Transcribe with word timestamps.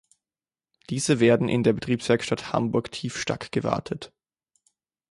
Diese 0.89 1.19
werden 1.19 1.47
in 1.47 1.61
der 1.61 1.73
Betriebswerkstatt 1.73 2.51
Hamburg-Tiefstack 2.53 3.51
gewartet. 3.51 4.11